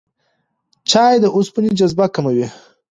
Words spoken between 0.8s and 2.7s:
چای د اوسپنې جذب کموي.